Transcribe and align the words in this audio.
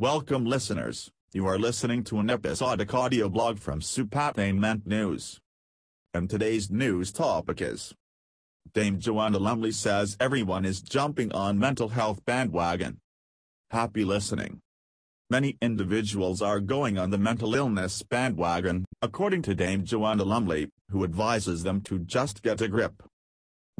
Welcome 0.00 0.46
listeners, 0.46 1.10
you 1.34 1.46
are 1.46 1.58
listening 1.58 2.04
to 2.04 2.20
an 2.20 2.30
episodic 2.30 2.94
audio 2.94 3.28
blog 3.28 3.58
from 3.58 3.80
Supatainment 3.80 4.86
News. 4.86 5.40
And 6.14 6.30
today's 6.30 6.70
news 6.70 7.12
topic 7.12 7.60
is 7.60 7.92
Dame 8.72 8.98
Joanna 8.98 9.38
Lumley 9.38 9.72
says 9.72 10.16
everyone 10.18 10.64
is 10.64 10.80
jumping 10.80 11.30
on 11.32 11.58
mental 11.58 11.90
health 11.90 12.24
bandwagon. 12.24 12.96
Happy 13.72 14.02
listening. 14.02 14.60
Many 15.28 15.58
individuals 15.60 16.40
are 16.40 16.60
going 16.60 16.96
on 16.96 17.10
the 17.10 17.18
mental 17.18 17.54
illness 17.54 18.02
bandwagon, 18.02 18.86
according 19.02 19.42
to 19.42 19.54
Dame 19.54 19.84
Joanna 19.84 20.24
Lumley, 20.24 20.70
who 20.88 21.04
advises 21.04 21.62
them 21.62 21.82
to 21.82 21.98
just 21.98 22.42
get 22.42 22.62
a 22.62 22.68
grip. 22.68 23.02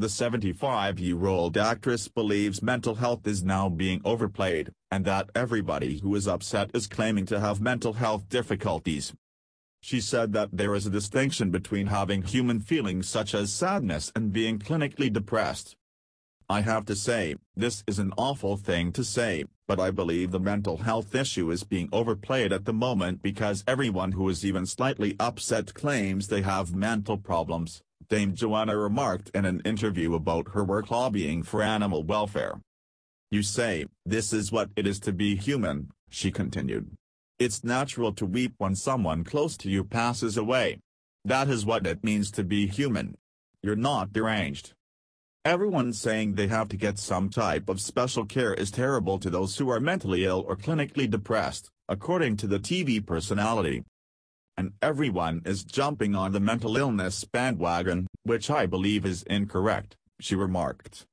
The 0.00 0.06
75-year-old 0.06 1.58
actress 1.58 2.08
believes 2.08 2.62
mental 2.62 2.94
health 2.94 3.26
is 3.26 3.44
now 3.44 3.68
being 3.68 4.00
overplayed, 4.02 4.70
and 4.90 5.04
that 5.04 5.28
everybody 5.34 5.98
who 5.98 6.14
is 6.14 6.26
upset 6.26 6.70
is 6.72 6.86
claiming 6.86 7.26
to 7.26 7.38
have 7.38 7.60
mental 7.60 7.92
health 7.92 8.26
difficulties. 8.30 9.12
She 9.82 10.00
said 10.00 10.32
that 10.32 10.48
there 10.54 10.74
is 10.74 10.86
a 10.86 10.90
distinction 10.90 11.50
between 11.50 11.88
having 11.88 12.22
human 12.22 12.60
feelings 12.60 13.10
such 13.10 13.34
as 13.34 13.52
sadness 13.52 14.10
and 14.16 14.32
being 14.32 14.58
clinically 14.58 15.12
depressed. 15.12 15.76
I 16.48 16.62
have 16.62 16.86
to 16.86 16.96
say, 16.96 17.34
this 17.54 17.84
is 17.86 17.98
an 17.98 18.14
awful 18.16 18.56
thing 18.56 18.92
to 18.92 19.04
say, 19.04 19.44
but 19.68 19.78
I 19.78 19.90
believe 19.90 20.30
the 20.30 20.40
mental 20.40 20.78
health 20.78 21.14
issue 21.14 21.50
is 21.50 21.62
being 21.62 21.90
overplayed 21.92 22.54
at 22.54 22.64
the 22.64 22.72
moment 22.72 23.20
because 23.20 23.64
everyone 23.66 24.12
who 24.12 24.30
is 24.30 24.46
even 24.46 24.64
slightly 24.64 25.14
upset 25.20 25.74
claims 25.74 26.28
they 26.28 26.40
have 26.40 26.74
mental 26.74 27.18
problems. 27.18 27.82
Dame 28.10 28.34
Joanna 28.34 28.76
remarked 28.76 29.30
in 29.34 29.44
an 29.44 29.60
interview 29.64 30.16
about 30.16 30.48
her 30.52 30.64
work 30.64 30.90
lobbying 30.90 31.44
for 31.44 31.62
animal 31.62 32.02
welfare. 32.02 32.60
You 33.30 33.44
say, 33.44 33.86
this 34.04 34.32
is 34.32 34.50
what 34.50 34.68
it 34.74 34.84
is 34.84 34.98
to 35.00 35.12
be 35.12 35.36
human, 35.36 35.90
she 36.08 36.32
continued. 36.32 36.90
It's 37.38 37.62
natural 37.62 38.12
to 38.14 38.26
weep 38.26 38.54
when 38.58 38.74
someone 38.74 39.22
close 39.22 39.56
to 39.58 39.70
you 39.70 39.84
passes 39.84 40.36
away. 40.36 40.80
That 41.24 41.48
is 41.48 41.64
what 41.64 41.86
it 41.86 42.02
means 42.02 42.32
to 42.32 42.42
be 42.42 42.66
human. 42.66 43.14
You're 43.62 43.76
not 43.76 44.12
deranged. 44.12 44.72
Everyone 45.44 45.92
saying 45.92 46.34
they 46.34 46.48
have 46.48 46.68
to 46.70 46.76
get 46.76 46.98
some 46.98 47.30
type 47.30 47.68
of 47.68 47.80
special 47.80 48.26
care 48.26 48.54
is 48.54 48.72
terrible 48.72 49.20
to 49.20 49.30
those 49.30 49.56
who 49.56 49.70
are 49.70 49.78
mentally 49.78 50.24
ill 50.24 50.44
or 50.48 50.56
clinically 50.56 51.08
depressed, 51.08 51.68
according 51.88 52.38
to 52.38 52.48
the 52.48 52.58
TV 52.58 53.06
personality 53.06 53.84
and 54.60 54.74
everyone 54.82 55.40
is 55.46 55.64
jumping 55.64 56.14
on 56.14 56.32
the 56.32 56.38
mental 56.38 56.76
illness 56.76 57.24
bandwagon, 57.24 58.06
which 58.24 58.50
I 58.50 58.66
believe 58.66 59.06
is 59.06 59.22
incorrect, 59.22 59.96
she 60.20 60.34
remarked. 60.34 61.06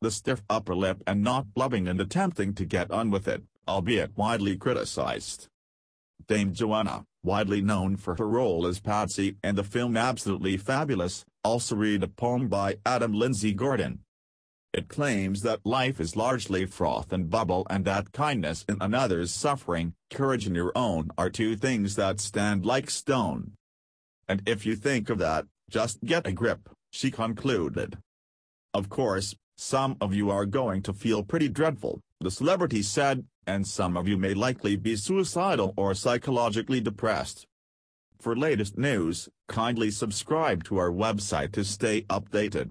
The 0.00 0.10
stiff 0.10 0.42
upper 0.50 0.74
lip 0.74 1.00
and 1.06 1.22
not 1.22 1.54
blubbing 1.54 1.86
and 1.86 2.00
attempting 2.00 2.54
to 2.54 2.64
get 2.64 2.90
on 2.90 3.12
with 3.12 3.28
it, 3.28 3.44
albeit 3.68 4.16
widely 4.16 4.56
criticized. 4.56 5.46
Dame 6.26 6.52
Joanna, 6.52 7.04
widely 7.22 7.60
known 7.60 7.96
for 7.96 8.16
her 8.16 8.26
role 8.28 8.66
as 8.66 8.80
Patsy 8.80 9.36
in 9.44 9.54
the 9.54 9.62
film 9.62 9.96
Absolutely 9.96 10.56
Fabulous, 10.56 11.24
also 11.44 11.76
read 11.76 12.02
a 12.02 12.08
poem 12.08 12.48
by 12.48 12.78
Adam 12.84 13.12
Lindsay 13.12 13.52
Gordon, 13.52 14.00
it 14.72 14.88
claims 14.88 15.42
that 15.42 15.66
life 15.66 16.00
is 16.00 16.16
largely 16.16 16.64
froth 16.64 17.12
and 17.12 17.28
bubble 17.28 17.66
and 17.68 17.84
that 17.84 18.12
kindness 18.12 18.64
in 18.68 18.78
another's 18.80 19.30
suffering, 19.30 19.94
courage 20.10 20.46
in 20.46 20.54
your 20.54 20.72
own 20.74 21.10
are 21.18 21.28
two 21.28 21.56
things 21.56 21.94
that 21.96 22.20
stand 22.20 22.64
like 22.64 22.88
stone. 22.88 23.52
And 24.28 24.42
if 24.46 24.64
you 24.64 24.74
think 24.76 25.10
of 25.10 25.18
that, 25.18 25.46
just 25.68 26.02
get 26.04 26.26
a 26.26 26.32
grip, 26.32 26.70
she 26.90 27.10
concluded. 27.10 27.98
Of 28.72 28.88
course, 28.88 29.34
some 29.56 29.96
of 30.00 30.14
you 30.14 30.30
are 30.30 30.46
going 30.46 30.82
to 30.82 30.94
feel 30.94 31.22
pretty 31.22 31.48
dreadful, 31.48 32.00
the 32.20 32.30
celebrity 32.30 32.82
said, 32.82 33.26
and 33.46 33.66
some 33.66 33.96
of 33.96 34.08
you 34.08 34.16
may 34.16 34.32
likely 34.32 34.76
be 34.76 34.96
suicidal 34.96 35.74
or 35.76 35.94
psychologically 35.94 36.80
depressed. 36.80 37.46
For 38.18 38.36
latest 38.36 38.78
news, 38.78 39.28
kindly 39.48 39.90
subscribe 39.90 40.64
to 40.64 40.78
our 40.78 40.90
website 40.90 41.52
to 41.52 41.64
stay 41.64 42.02
updated. 42.02 42.70